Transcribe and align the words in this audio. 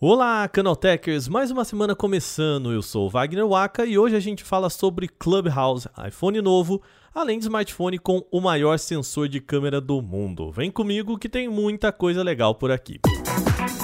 Olá, 0.00 0.46
Canaltechers! 0.46 1.26
Mais 1.26 1.50
uma 1.50 1.64
semana 1.64 1.92
começando. 1.92 2.72
Eu 2.72 2.82
sou 2.82 3.06
o 3.06 3.10
Wagner 3.10 3.44
Waka 3.44 3.84
e 3.84 3.98
hoje 3.98 4.14
a 4.14 4.20
gente 4.20 4.44
fala 4.44 4.70
sobre 4.70 5.08
Clubhouse, 5.08 5.88
iPhone 6.06 6.40
novo, 6.40 6.80
além 7.12 7.36
de 7.36 7.46
smartphone 7.46 7.98
com 7.98 8.24
o 8.30 8.40
maior 8.40 8.78
sensor 8.78 9.28
de 9.28 9.40
câmera 9.40 9.80
do 9.80 10.00
mundo. 10.00 10.52
Vem 10.52 10.70
comigo 10.70 11.18
que 11.18 11.28
tem 11.28 11.48
muita 11.48 11.90
coisa 11.90 12.22
legal 12.22 12.54
por 12.54 12.70
aqui. 12.70 13.00
A 13.60 13.77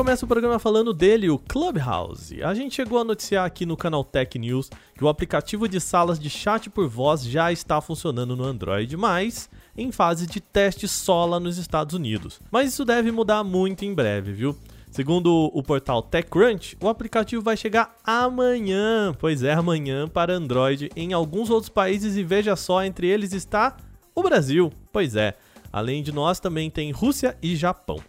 começa 0.00 0.24
o 0.24 0.28
programa 0.28 0.58
falando 0.58 0.94
dele, 0.94 1.28
o 1.28 1.38
Clubhouse. 1.38 2.42
A 2.42 2.54
gente 2.54 2.74
chegou 2.74 2.98
a 2.98 3.04
noticiar 3.04 3.44
aqui 3.44 3.66
no 3.66 3.76
canal 3.76 4.02
Tech 4.02 4.38
News 4.38 4.70
que 4.94 5.04
o 5.04 5.08
aplicativo 5.10 5.68
de 5.68 5.78
salas 5.78 6.18
de 6.18 6.30
chat 6.30 6.70
por 6.70 6.88
voz 6.88 7.22
já 7.22 7.52
está 7.52 7.82
funcionando 7.82 8.34
no 8.34 8.44
Android, 8.44 8.96
mas 8.96 9.50
em 9.76 9.92
fase 9.92 10.26
de 10.26 10.40
teste 10.40 10.88
só 10.88 11.26
lá 11.26 11.38
nos 11.38 11.58
Estados 11.58 11.94
Unidos. 11.94 12.40
Mas 12.50 12.72
isso 12.72 12.82
deve 12.82 13.12
mudar 13.12 13.44
muito 13.44 13.84
em 13.84 13.92
breve, 13.92 14.32
viu? 14.32 14.56
Segundo 14.90 15.50
o 15.52 15.62
portal 15.62 16.00
TechCrunch, 16.00 16.78
o 16.80 16.88
aplicativo 16.88 17.42
vai 17.42 17.58
chegar 17.58 17.94
amanhã, 18.02 19.14
pois 19.18 19.42
é, 19.42 19.52
amanhã 19.52 20.08
para 20.08 20.32
Android 20.32 20.90
em 20.96 21.12
alguns 21.12 21.50
outros 21.50 21.68
países 21.68 22.16
e 22.16 22.24
veja 22.24 22.56
só, 22.56 22.82
entre 22.82 23.06
eles 23.06 23.34
está 23.34 23.76
o 24.14 24.22
Brasil. 24.22 24.72
Pois 24.90 25.14
é, 25.14 25.36
além 25.70 26.02
de 26.02 26.10
nós 26.10 26.40
também 26.40 26.70
tem 26.70 26.90
Rússia 26.90 27.36
e 27.42 27.54
Japão. 27.54 28.00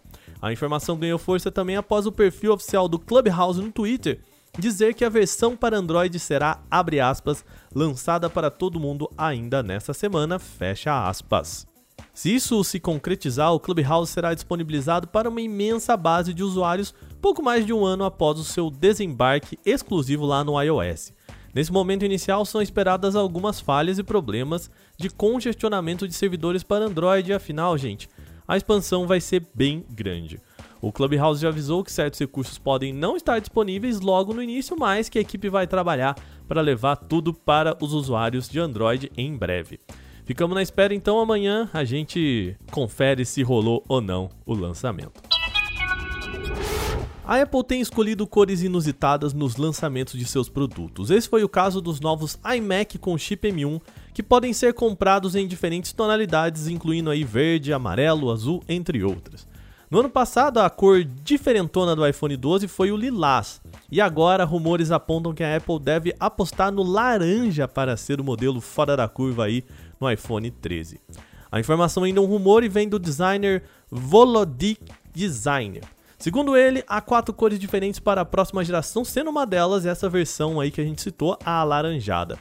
A 0.42 0.52
informação 0.52 0.98
ganhou 0.98 1.20
força 1.20 1.52
também 1.52 1.76
após 1.76 2.04
o 2.04 2.10
perfil 2.10 2.52
oficial 2.52 2.88
do 2.88 2.98
Clubhouse 2.98 3.60
no 3.60 3.70
Twitter 3.70 4.20
dizer 4.58 4.92
que 4.92 5.04
a 5.04 5.08
versão 5.08 5.56
para 5.56 5.78
Android 5.78 6.18
será, 6.18 6.60
abre 6.68 7.00
aspas, 7.00 7.44
lançada 7.72 8.28
para 8.28 8.50
todo 8.50 8.80
mundo 8.80 9.08
ainda 9.16 9.62
nesta 9.62 9.94
semana, 9.94 10.40
fecha 10.40 11.08
aspas. 11.08 11.64
Se 12.12 12.34
isso 12.34 12.62
se 12.64 12.78
concretizar, 12.78 13.54
o 13.54 13.60
Clubhouse 13.60 14.12
será 14.12 14.34
disponibilizado 14.34 15.06
para 15.08 15.28
uma 15.28 15.40
imensa 15.40 15.96
base 15.96 16.34
de 16.34 16.42
usuários 16.42 16.92
pouco 17.20 17.42
mais 17.42 17.64
de 17.64 17.72
um 17.72 17.84
ano 17.84 18.04
após 18.04 18.38
o 18.38 18.44
seu 18.44 18.68
desembarque 18.68 19.58
exclusivo 19.64 20.26
lá 20.26 20.42
no 20.42 20.60
iOS. 20.60 21.12
Nesse 21.54 21.72
momento 21.72 22.04
inicial 22.04 22.44
são 22.44 22.60
esperadas 22.60 23.14
algumas 23.14 23.60
falhas 23.60 23.98
e 23.98 24.02
problemas 24.02 24.70
de 24.98 25.08
congestionamento 25.08 26.08
de 26.08 26.14
servidores 26.14 26.62
para 26.62 26.86
Android, 26.86 27.32
afinal, 27.32 27.78
gente, 27.78 28.08
a 28.52 28.56
expansão 28.58 29.06
vai 29.06 29.18
ser 29.18 29.46
bem 29.54 29.82
grande. 29.88 30.38
O 30.78 30.92
Clubhouse 30.92 31.40
já 31.40 31.48
avisou 31.48 31.82
que 31.82 31.90
certos 31.90 32.20
recursos 32.20 32.58
podem 32.58 32.92
não 32.92 33.16
estar 33.16 33.38
disponíveis 33.38 33.98
logo 33.98 34.34
no 34.34 34.42
início, 34.42 34.76
mas 34.78 35.08
que 35.08 35.16
a 35.16 35.22
equipe 35.22 35.48
vai 35.48 35.66
trabalhar 35.66 36.14
para 36.46 36.60
levar 36.60 36.96
tudo 36.96 37.32
para 37.32 37.74
os 37.82 37.94
usuários 37.94 38.50
de 38.50 38.60
Android 38.60 39.10
em 39.16 39.34
breve. 39.34 39.80
Ficamos 40.26 40.54
na 40.54 40.60
espera 40.60 40.94
então 40.94 41.18
amanhã 41.18 41.70
a 41.72 41.82
gente 41.82 42.54
confere 42.70 43.24
se 43.24 43.42
rolou 43.42 43.82
ou 43.88 44.02
não 44.02 44.28
o 44.44 44.52
lançamento. 44.52 45.22
A 47.24 47.40
Apple 47.40 47.64
tem 47.64 47.80
escolhido 47.80 48.26
cores 48.26 48.60
inusitadas 48.60 49.32
nos 49.32 49.56
lançamentos 49.56 50.18
de 50.18 50.26
seus 50.26 50.50
produtos. 50.50 51.10
Esse 51.10 51.26
foi 51.26 51.42
o 51.42 51.48
caso 51.48 51.80
dos 51.80 52.00
novos 52.00 52.38
iMac 52.54 52.98
com 52.98 53.16
chip 53.16 53.48
M1 53.48 53.80
que 54.12 54.22
podem 54.22 54.52
ser 54.52 54.74
comprados 54.74 55.34
em 55.34 55.46
diferentes 55.46 55.92
tonalidades, 55.92 56.68
incluindo 56.68 57.10
aí 57.10 57.24
verde, 57.24 57.72
amarelo, 57.72 58.30
azul, 58.30 58.62
entre 58.68 59.02
outras. 59.02 59.46
No 59.90 60.00
ano 60.00 60.08
passado, 60.08 60.58
a 60.58 60.70
cor 60.70 61.04
diferentona 61.04 61.94
do 61.94 62.06
iPhone 62.06 62.34
12 62.34 62.66
foi 62.66 62.90
o 62.90 62.96
lilás, 62.96 63.60
e 63.90 64.00
agora 64.00 64.42
rumores 64.42 64.90
apontam 64.90 65.34
que 65.34 65.44
a 65.44 65.56
Apple 65.56 65.78
deve 65.78 66.14
apostar 66.18 66.72
no 66.72 66.82
laranja 66.82 67.68
para 67.68 67.94
ser 67.96 68.18
o 68.18 68.24
modelo 68.24 68.60
fora 68.60 68.96
da 68.96 69.06
curva 69.06 69.44
aí 69.44 69.62
no 70.00 70.10
iPhone 70.10 70.50
13. 70.50 70.98
A 71.50 71.60
informação 71.60 72.04
ainda 72.04 72.20
é 72.20 72.22
um 72.22 72.26
rumor 72.26 72.64
e 72.64 72.68
vem 72.70 72.88
do 72.88 72.98
designer 72.98 73.64
Volodic 73.90 74.80
Designer. 75.12 75.84
Segundo 76.18 76.56
ele, 76.56 76.82
há 76.86 77.02
quatro 77.02 77.34
cores 77.34 77.58
diferentes 77.58 78.00
para 78.00 78.22
a 78.22 78.24
próxima 78.24 78.64
geração, 78.64 79.04
sendo 79.04 79.28
uma 79.28 79.44
delas 79.44 79.84
essa 79.84 80.08
versão 80.08 80.58
aí 80.58 80.70
que 80.70 80.80
a 80.80 80.84
gente 80.84 81.02
citou, 81.02 81.36
a 81.44 81.60
alaranjada. 81.60 82.38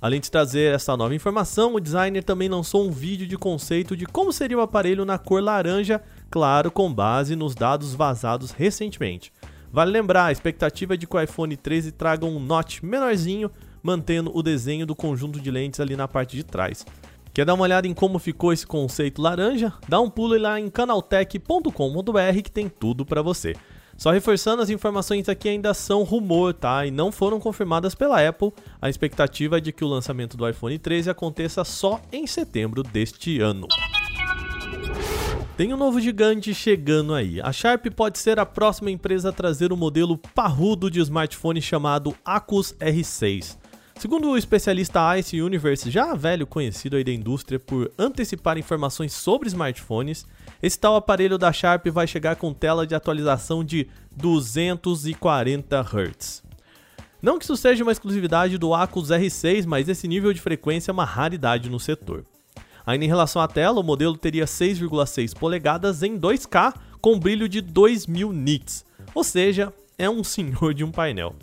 Além 0.00 0.20
de 0.20 0.30
trazer 0.30 0.74
essa 0.74 0.96
nova 0.96 1.14
informação, 1.14 1.74
o 1.74 1.80
designer 1.80 2.22
também 2.22 2.48
lançou 2.48 2.86
um 2.86 2.90
vídeo 2.90 3.26
de 3.26 3.36
conceito 3.36 3.96
de 3.96 4.06
como 4.06 4.32
seria 4.32 4.58
o 4.58 4.60
aparelho 4.60 5.04
na 5.04 5.18
cor 5.18 5.42
laranja, 5.42 6.00
claro, 6.30 6.70
com 6.70 6.92
base 6.92 7.34
nos 7.34 7.54
dados 7.54 7.94
vazados 7.94 8.52
recentemente. 8.52 9.32
Vale 9.72 9.90
lembrar, 9.90 10.26
a 10.26 10.32
expectativa 10.32 10.94
é 10.94 10.96
de 10.96 11.06
que 11.06 11.16
o 11.16 11.20
iPhone 11.20 11.56
13 11.56 11.92
traga 11.92 12.24
um 12.24 12.38
notch 12.38 12.80
menorzinho, 12.80 13.50
mantendo 13.82 14.30
o 14.34 14.42
desenho 14.42 14.86
do 14.86 14.94
conjunto 14.94 15.40
de 15.40 15.50
lentes 15.50 15.80
ali 15.80 15.96
na 15.96 16.06
parte 16.06 16.36
de 16.36 16.44
trás. 16.44 16.86
Quer 17.34 17.44
dar 17.44 17.54
uma 17.54 17.64
olhada 17.64 17.86
em 17.86 17.94
como 17.94 18.18
ficou 18.18 18.52
esse 18.52 18.66
conceito 18.66 19.20
laranja? 19.20 19.72
Dá 19.88 20.00
um 20.00 20.08
pulo 20.08 20.38
lá 20.38 20.58
em 20.58 20.68
canaltech.com.br 20.68 22.42
que 22.42 22.50
tem 22.50 22.68
tudo 22.68 23.04
para 23.04 23.20
você. 23.20 23.54
Só 23.98 24.12
reforçando, 24.12 24.62
as 24.62 24.70
informações 24.70 25.28
aqui 25.28 25.48
ainda 25.48 25.74
são 25.74 26.04
rumor, 26.04 26.54
tá? 26.54 26.86
E 26.86 26.90
não 26.92 27.10
foram 27.10 27.40
confirmadas 27.40 27.96
pela 27.96 28.24
Apple. 28.26 28.52
A 28.80 28.88
expectativa 28.88 29.58
é 29.58 29.60
de 29.60 29.72
que 29.72 29.84
o 29.84 29.88
lançamento 29.88 30.36
do 30.36 30.48
iPhone 30.48 30.78
13 30.78 31.10
aconteça 31.10 31.64
só 31.64 32.00
em 32.12 32.24
setembro 32.24 32.84
deste 32.84 33.40
ano. 33.40 33.66
Tem 35.56 35.74
um 35.74 35.76
novo 35.76 36.00
gigante 36.00 36.54
chegando 36.54 37.12
aí. 37.12 37.40
A 37.40 37.50
Sharp 37.50 37.86
pode 37.86 38.20
ser 38.20 38.38
a 38.38 38.46
próxima 38.46 38.88
empresa 38.88 39.30
a 39.30 39.32
trazer 39.32 39.72
o 39.72 39.74
um 39.74 39.78
modelo 39.78 40.16
parrudo 40.32 40.88
de 40.88 41.00
smartphone 41.00 41.60
chamado 41.60 42.14
Acus 42.24 42.76
R6. 42.78 43.58
Segundo 43.98 44.30
o 44.30 44.38
especialista 44.38 45.18
Ice 45.18 45.42
Universe, 45.42 45.90
já 45.90 46.14
velho 46.14 46.46
conhecido 46.46 46.94
aí 46.94 47.02
da 47.02 47.10
indústria 47.10 47.58
por 47.58 47.90
antecipar 47.98 48.56
informações 48.56 49.12
sobre 49.12 49.48
smartphones, 49.48 50.24
esse 50.62 50.78
tal 50.78 50.94
aparelho 50.94 51.36
da 51.36 51.52
Sharp 51.52 51.84
vai 51.88 52.06
chegar 52.06 52.36
com 52.36 52.54
tela 52.54 52.86
de 52.86 52.94
atualização 52.94 53.64
de 53.64 53.88
240 54.12 55.80
Hz. 55.80 56.44
Não 57.20 57.40
que 57.40 57.44
isso 57.44 57.56
seja 57.56 57.82
uma 57.82 57.90
exclusividade 57.90 58.56
do 58.56 58.72
Acus 58.72 59.08
R6, 59.08 59.66
mas 59.66 59.88
esse 59.88 60.06
nível 60.06 60.32
de 60.32 60.40
frequência 60.40 60.92
é 60.92 60.94
uma 60.94 61.04
raridade 61.04 61.68
no 61.68 61.80
setor. 61.80 62.24
Ainda 62.86 63.04
em 63.04 63.08
relação 63.08 63.42
à 63.42 63.48
tela, 63.48 63.80
o 63.80 63.84
modelo 63.84 64.16
teria 64.16 64.44
6,6 64.44 65.36
polegadas 65.36 66.04
em 66.04 66.16
2K 66.16 66.72
com 67.00 67.18
brilho 67.18 67.48
de 67.48 67.60
2000 67.60 68.32
nits, 68.32 68.84
ou 69.12 69.24
seja, 69.24 69.74
é 69.98 70.08
um 70.08 70.22
senhor 70.22 70.72
de 70.72 70.84
um 70.84 70.92
painel. 70.92 71.34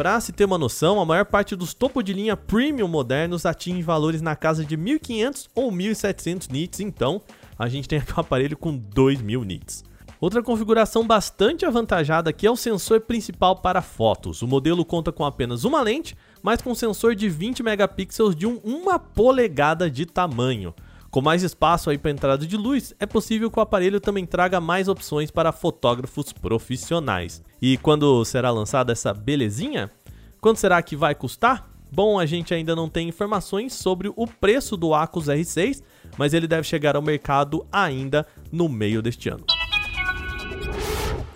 Para 0.00 0.18
se 0.18 0.32
ter 0.32 0.46
uma 0.46 0.56
noção, 0.56 0.98
a 0.98 1.04
maior 1.04 1.26
parte 1.26 1.54
dos 1.54 1.74
topo 1.74 2.02
de 2.02 2.14
linha 2.14 2.34
premium 2.34 2.88
modernos 2.88 3.44
atinge 3.44 3.82
valores 3.82 4.22
na 4.22 4.34
casa 4.34 4.64
de 4.64 4.74
1500 4.74 5.50
ou 5.54 5.70
1700 5.70 6.48
nits, 6.48 6.80
então 6.80 7.20
a 7.58 7.68
gente 7.68 7.86
tem 7.86 7.98
aqui 8.00 8.10
um 8.16 8.20
aparelho 8.20 8.56
com 8.56 8.74
2000 8.74 9.44
nits. 9.44 9.84
Outra 10.18 10.42
configuração 10.42 11.06
bastante 11.06 11.66
avantajada 11.66 12.30
aqui 12.30 12.46
é 12.46 12.50
o 12.50 12.56
sensor 12.56 13.02
principal 13.02 13.56
para 13.56 13.82
fotos. 13.82 14.40
O 14.40 14.48
modelo 14.48 14.86
conta 14.86 15.12
com 15.12 15.22
apenas 15.22 15.64
uma 15.64 15.82
lente, 15.82 16.16
mas 16.42 16.62
com 16.62 16.74
sensor 16.74 17.14
de 17.14 17.28
20 17.28 17.62
megapixels 17.62 18.34
de 18.34 18.46
1 18.46 18.60
uma 18.64 18.98
polegada 18.98 19.90
de 19.90 20.06
tamanho. 20.06 20.74
Com 21.10 21.20
mais 21.20 21.42
espaço 21.42 21.90
aí 21.90 21.98
para 21.98 22.12
entrada 22.12 22.46
de 22.46 22.56
luz, 22.56 22.94
é 23.00 23.04
possível 23.04 23.50
que 23.50 23.58
o 23.58 23.62
aparelho 23.62 24.00
também 24.00 24.24
traga 24.24 24.60
mais 24.60 24.86
opções 24.86 25.28
para 25.28 25.50
fotógrafos 25.50 26.32
profissionais. 26.32 27.42
E 27.60 27.76
quando 27.78 28.24
será 28.24 28.52
lançada 28.52 28.92
essa 28.92 29.12
belezinha? 29.12 29.90
Quanto 30.40 30.60
será 30.60 30.80
que 30.80 30.94
vai 30.94 31.16
custar? 31.16 31.68
Bom, 31.90 32.20
a 32.20 32.26
gente 32.26 32.54
ainda 32.54 32.76
não 32.76 32.88
tem 32.88 33.08
informações 33.08 33.74
sobre 33.74 34.12
o 34.14 34.24
preço 34.24 34.76
do 34.76 34.94
Acus 34.94 35.26
R6, 35.26 35.82
mas 36.16 36.32
ele 36.32 36.46
deve 36.46 36.62
chegar 36.62 36.94
ao 36.94 37.02
mercado 37.02 37.66
ainda 37.72 38.24
no 38.52 38.68
meio 38.68 39.02
deste 39.02 39.28
ano. 39.28 39.44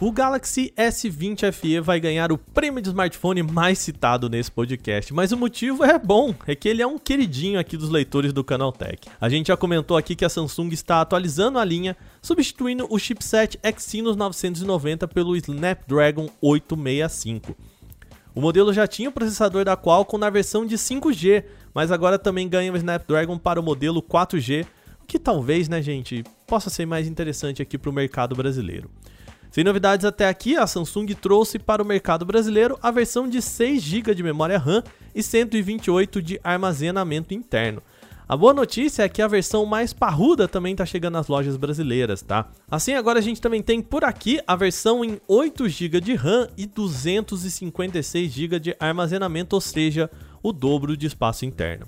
O 0.04 0.12
Galaxy 0.12 0.70
S20 0.76 1.50
FE 1.50 1.80
vai 1.80 1.98
ganhar 1.98 2.30
o 2.30 2.36
prêmio 2.36 2.82
de 2.82 2.90
smartphone 2.90 3.42
mais 3.42 3.78
citado 3.78 4.28
nesse 4.28 4.52
podcast, 4.52 5.14
mas 5.14 5.32
o 5.32 5.36
motivo 5.38 5.82
é 5.82 5.98
bom, 5.98 6.34
é 6.46 6.54
que 6.54 6.68
ele 6.68 6.82
é 6.82 6.86
um 6.86 6.98
queridinho 6.98 7.58
aqui 7.58 7.74
dos 7.74 7.88
leitores 7.88 8.30
do 8.30 8.44
Canal 8.44 8.70
Tech. 8.70 9.08
A 9.18 9.30
gente 9.30 9.46
já 9.46 9.56
comentou 9.56 9.96
aqui 9.96 10.14
que 10.14 10.22
a 10.22 10.28
Samsung 10.28 10.68
está 10.74 11.00
atualizando 11.00 11.58
a 11.58 11.64
linha, 11.64 11.96
substituindo 12.20 12.86
o 12.90 12.98
chipset 12.98 13.58
Exynos 13.62 14.14
990 14.14 15.08
pelo 15.08 15.34
Snapdragon 15.36 16.28
865. 16.38 17.56
O 18.34 18.42
modelo 18.42 18.74
já 18.74 18.86
tinha 18.86 19.08
o 19.08 19.12
processador 19.12 19.64
da 19.64 19.74
Qualcomm 19.74 20.20
na 20.20 20.28
versão 20.28 20.66
de 20.66 20.76
5G, 20.76 21.44
mas 21.72 21.90
agora 21.90 22.18
também 22.18 22.46
ganha 22.46 22.70
o 22.70 22.76
Snapdragon 22.76 23.38
para 23.38 23.58
o 23.58 23.62
modelo 23.62 24.02
4G, 24.02 24.66
o 25.02 25.06
que 25.06 25.18
talvez, 25.18 25.66
né, 25.66 25.80
gente, 25.80 26.22
possa 26.46 26.68
ser 26.68 26.84
mais 26.84 27.08
interessante 27.08 27.62
aqui 27.62 27.78
para 27.78 27.88
o 27.88 27.92
mercado 27.94 28.36
brasileiro. 28.36 28.90
Sem 29.54 29.62
novidades 29.62 30.04
até 30.04 30.28
aqui, 30.28 30.56
a 30.56 30.66
Samsung 30.66 31.06
trouxe 31.14 31.60
para 31.60 31.80
o 31.80 31.86
mercado 31.86 32.24
brasileiro 32.24 32.76
a 32.82 32.90
versão 32.90 33.28
de 33.28 33.40
6 33.40 33.80
GB 33.80 34.12
de 34.12 34.20
memória 34.20 34.58
RAM 34.58 34.82
e 35.14 35.22
128 35.22 36.20
de 36.20 36.40
armazenamento 36.42 37.32
interno. 37.32 37.80
A 38.26 38.36
boa 38.36 38.52
notícia 38.52 39.04
é 39.04 39.08
que 39.08 39.22
a 39.22 39.28
versão 39.28 39.64
mais 39.64 39.92
parruda 39.92 40.48
também 40.48 40.72
está 40.72 40.84
chegando 40.84 41.12
nas 41.12 41.28
lojas 41.28 41.56
brasileiras, 41.56 42.20
tá? 42.20 42.50
Assim, 42.68 42.94
agora 42.94 43.20
a 43.20 43.22
gente 43.22 43.40
também 43.40 43.62
tem 43.62 43.80
por 43.80 44.02
aqui 44.02 44.40
a 44.44 44.56
versão 44.56 45.04
em 45.04 45.20
8 45.28 45.68
GB 45.68 46.00
de 46.00 46.16
RAM 46.16 46.48
e 46.56 46.66
256 46.66 48.32
GB 48.32 48.58
de 48.58 48.76
armazenamento, 48.80 49.54
ou 49.54 49.60
seja, 49.60 50.10
o 50.42 50.52
dobro 50.52 50.96
de 50.96 51.06
espaço 51.06 51.46
interno. 51.46 51.86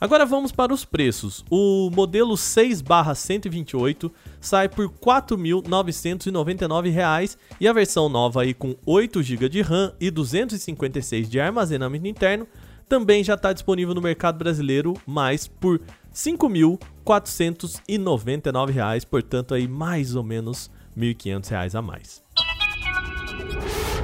Agora 0.00 0.24
vamos 0.24 0.52
para 0.52 0.72
os 0.72 0.84
preços. 0.84 1.44
O 1.50 1.90
modelo 1.90 2.34
6/128 2.34 4.12
sai 4.40 4.68
por 4.68 4.86
R$ 4.86 4.92
4.999 5.00 7.36
e 7.60 7.66
a 7.66 7.72
versão 7.72 8.08
nova 8.08 8.42
aí 8.42 8.54
com 8.54 8.76
8 8.86 9.20
GB 9.22 9.48
de 9.48 9.60
RAM 9.60 9.92
e 10.00 10.08
256 10.10 11.28
de 11.28 11.40
armazenamento 11.40 12.06
interno 12.06 12.46
também 12.88 13.22
já 13.22 13.34
está 13.34 13.52
disponível 13.52 13.94
no 13.94 14.00
mercado 14.00 14.38
brasileiro, 14.38 14.94
mas 15.06 15.46
por 15.46 15.78
R$ 15.78 15.84
5.499, 16.14 19.06
portanto 19.06 19.52
aí 19.52 19.68
mais 19.68 20.14
ou 20.14 20.24
menos 20.24 20.70
R$ 20.96 21.14
1.500 21.14 21.78
a 21.78 21.82
mais. 21.82 22.26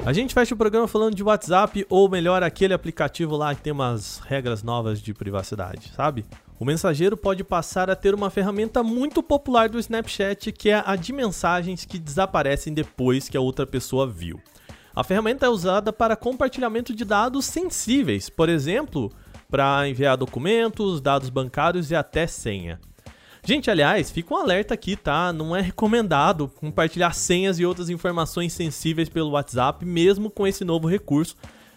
A 0.07 0.13
gente 0.13 0.35
fecha 0.35 0.55
o 0.55 0.59
programa 0.59 0.87
falando 0.87 1.15
de 1.15 1.23
WhatsApp, 1.23 1.87
ou 1.89 2.11
melhor, 2.11 2.43
aquele 2.43 2.75
aplicativo 2.75 3.39
lá 3.39 3.55
que 3.55 3.63
tem 3.63 3.73
umas 3.73 4.19
regras 4.19 4.63
novas 4.63 5.01
de 5.01 5.15
privacidade, 5.15 5.93
sabe? 5.97 6.27
O 6.61 6.65
mensageiro 6.67 7.17
pode 7.17 7.43
passar 7.43 7.89
a 7.89 7.97
ter 7.97 8.15
uma 8.15 8.29
ferramenta 8.29 8.83
muito 8.83 9.23
popular 9.23 9.67
do 9.67 9.79
Snapchat, 9.79 10.53
que 10.53 10.69
é 10.69 10.83
a 10.85 10.95
de 10.95 11.11
mensagens 11.11 11.87
que 11.87 11.99
desaparecem 11.99 12.75
depois 12.75 13.31
que 13.31 13.37
a 13.37 13.41
outra 13.41 13.67
pessoa 13.67 14.07
viu. 14.07 14.39
A 14.95 15.03
ferramenta 15.03 15.47
é 15.47 15.49
usada 15.49 15.91
para 15.91 16.17
compartilhamento 16.17 16.95
de 16.95 17.03
dados 17.07 17.47
sensíveis, 17.47 18.29
por 18.29 18.51
exemplo, 18.51 19.11
para 19.51 19.89
enviar 19.89 20.19
documentos, 20.19 21.01
dados 21.01 21.31
bancários 21.31 21.91
e 21.91 21.95
até 21.95 22.27
senha. 22.27 22.79
Gente, 23.47 23.71
aliás, 23.71 24.11
fica 24.11 24.33
um 24.33 24.39
alerta 24.39 24.73
aqui, 24.73 24.97
tá? 24.97 25.31
Não 25.31 25.55
é 25.55 25.61
recomendado 25.61 26.49
compartilhar 26.49 27.13
senhas 27.13 27.59
e 27.59 27.67
outras 27.67 27.91
informações 27.91 28.55
sensíveis 28.55 29.11
pelo 29.11 29.33
WhatsApp, 29.33 29.85
mesmo 29.85 30.31
com 30.31 30.47
esse 30.47 30.65
novo 30.65 30.89
recurso, 30.89 31.37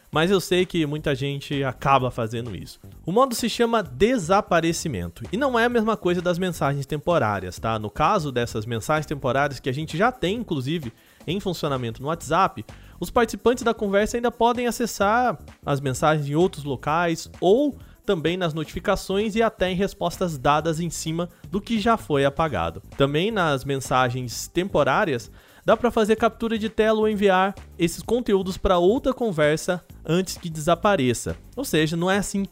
mas 0.10 0.32
eu 0.32 0.40
sei 0.40 0.66
que 0.66 0.86
muita 0.86 1.14
gente 1.14 1.66
acaba 1.66 2.10
fazendo 2.10 2.56
isso. 2.56 2.80
O 3.06 3.12
modo 3.12 3.36
se 3.36 3.50
chama 3.50 3.84
desaparecimento 3.84 5.26
e 5.30 5.36
não 5.36 5.60
é 5.60 5.66
a 5.66 5.70
mesma 5.70 5.98
coisa 5.98 6.22
das 6.22 6.40
mensagens 6.40 6.86
temporárias, 6.86 7.60
tá? 7.60 7.78
No 7.78 7.90
caso 7.90 8.32
dessas 8.32 8.66
mensagens 8.66 9.06
temporárias 9.06 9.60
que 9.60 9.70
a 9.70 9.74
gente 9.74 9.98
já 9.98 10.10
tem, 10.10 10.38
inclusive, 10.38 10.94
em 11.28 11.38
funcionamento 11.38 12.02
no 12.02 12.08
WhatsApp, 12.08 12.66
os 12.98 13.12
participantes 13.12 13.66
da 13.66 13.74
conversa 13.74 14.16
ainda 14.16 14.32
podem 14.32 14.68
acessar 14.68 15.38
as 15.66 15.82
mensagens 15.82 16.30
em 16.30 16.36
outros 16.36 16.64
locais 16.64 17.30
ou 17.42 17.78
também 18.08 18.38
nas 18.38 18.54
notificações 18.54 19.36
e 19.36 19.44
até 19.44 19.70
em 19.70 19.76
respostas 19.76 20.38
dadas 20.38 20.80
em 20.80 20.90
cima 20.90 21.28
do 21.52 21.60
que 21.60 21.78
já 21.78 21.98
foi 21.98 22.24
apagado. 22.24 22.82
Também 22.98 23.32
nas 23.32 23.66
mensagens 23.66 24.48
temporárias, 24.48 25.30
dá 25.66 25.76
para 25.76 25.92
fazer 25.92 26.16
captura 26.16 26.58
de 26.58 26.70
tela 26.70 27.00
ou 27.00 27.10
enviar 27.10 27.54
esses 27.78 28.02
conteúdos 28.02 28.58
para 28.58 28.78
outra 28.78 29.14
conversa 29.14 29.84
antes 30.06 30.38
que 30.38 30.50
desapareça. 30.50 31.36
Ou 31.54 31.66
seja, 31.66 31.98
não 31.98 32.10
é 32.10 32.18
assim 32.18 32.46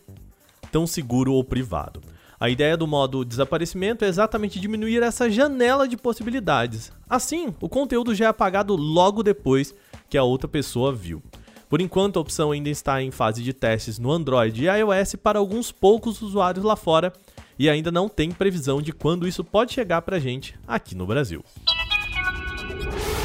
tão 0.73 0.85
seguro 0.85 1.31
ou 1.31 1.41
privado. 1.41 2.01
A 2.37 2.49
ideia 2.49 2.75
do 2.75 2.85
modo 2.85 3.23
desaparecimento 3.23 4.03
é 4.03 4.09
exatamente 4.09 4.59
diminuir 4.59 5.01
essa 5.01 5.29
janela 5.29 5.87
de 5.87 5.95
possibilidades. 5.95 6.91
Assim, 7.09 7.55
o 7.61 7.69
conteúdo 7.69 8.13
já 8.13 8.25
é 8.25 8.27
apagado 8.27 8.75
logo 8.75 9.23
depois 9.23 9.73
que 10.09 10.17
a 10.17 10.23
outra 10.23 10.49
pessoa 10.49 10.93
viu. 10.93 11.23
Por 11.69 11.81
enquanto, 11.81 12.17
a 12.17 12.21
opção 12.21 12.51
ainda 12.51 12.69
está 12.69 13.01
em 13.01 13.11
fase 13.11 13.41
de 13.41 13.53
testes 13.53 13.97
no 13.97 14.11
Android 14.11 14.63
e 14.63 14.67
iOS 14.67 15.15
para 15.15 15.39
alguns 15.39 15.71
poucos 15.71 16.21
usuários 16.21 16.63
lá 16.63 16.75
fora 16.75 17.11
e 17.57 17.69
ainda 17.69 17.91
não 17.91 18.07
tem 18.07 18.31
previsão 18.31 18.81
de 18.81 18.91
quando 18.91 19.27
isso 19.27 19.43
pode 19.43 19.73
chegar 19.73 20.01
para 20.01 20.17
a 20.17 20.19
gente 20.19 20.55
aqui 20.67 20.95
no 20.95 21.05
Brasil. 21.05 21.43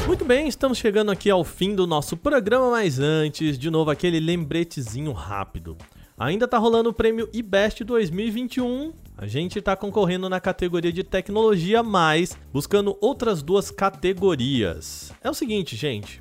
Muito 0.07 0.25
bem, 0.25 0.47
estamos 0.47 0.77
chegando 0.77 1.11
aqui 1.11 1.29
ao 1.29 1.43
fim 1.43 1.75
do 1.75 1.85
nosso 1.85 2.17
programa, 2.17 2.71
mas 2.71 2.99
antes, 2.99 3.57
de 3.57 3.69
novo, 3.69 3.91
aquele 3.91 4.19
lembretezinho 4.19 5.11
rápido. 5.11 5.77
Ainda 6.17 6.47
tá 6.47 6.57
rolando 6.57 6.89
o 6.89 6.93
prêmio 6.93 7.29
IBEST 7.33 7.83
2021. 7.83 8.93
A 9.17 9.25
gente 9.25 9.59
está 9.59 9.75
concorrendo 9.75 10.29
na 10.29 10.39
categoria 10.39 10.91
de 10.91 11.03
tecnologia, 11.03 11.81
mas 11.81 12.37
buscando 12.53 12.97
outras 13.01 13.41
duas 13.41 13.71
categorias. 13.71 15.11
É 15.23 15.29
o 15.29 15.33
seguinte, 15.33 15.75
gente. 15.75 16.20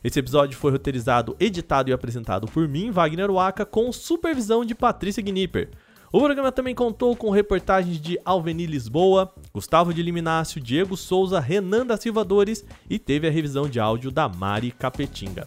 Esse 0.05 0.19
episódio 0.19 0.59
foi 0.59 0.73
roteirizado, 0.73 1.35
editado 1.41 1.88
e 1.88 1.93
apresentado 1.94 2.47
por 2.47 2.69
mim, 2.69 2.91
Wagner 2.91 3.33
Waka, 3.33 3.65
com 3.65 3.91
supervisão 3.91 4.62
de 4.62 4.75
Patrícia 4.75 5.23
Gnipper. 5.23 5.71
O 6.12 6.20
programa 6.20 6.53
também 6.53 6.75
contou 6.75 7.17
com 7.17 7.31
reportagens 7.31 8.00
de 8.00 8.19
Alveni 8.25 8.67
Lisboa, 8.67 9.32
Gustavo 9.53 9.93
de 9.93 10.03
Liminácio, 10.03 10.61
Diego 10.61 10.97
Souza, 10.97 11.41
Renan 11.41 11.85
da 11.85 11.97
Silva 11.97 12.25
Dores 12.25 12.64
e 12.88 12.99
teve 12.99 13.26
a 13.26 13.31
revisão 13.31 13.69
de 13.69 13.81
áudio 13.81 14.11
da 14.11 14.29
Mari 14.29 14.70
Capetinga. 14.70 15.47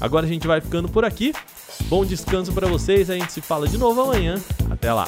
Agora 0.00 0.26
a 0.26 0.28
gente 0.28 0.46
vai 0.46 0.60
ficando 0.60 0.88
por 0.88 1.04
aqui. 1.04 1.32
Bom 1.88 2.04
descanso 2.04 2.52
para 2.52 2.66
vocês, 2.66 3.08
a 3.08 3.14
gente 3.14 3.32
se 3.32 3.40
fala 3.40 3.66
de 3.66 3.78
novo 3.78 4.02
amanhã. 4.02 4.36
Até 4.70 4.92
lá. 4.92 5.06